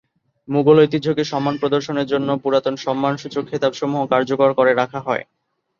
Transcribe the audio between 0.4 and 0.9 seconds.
Mughal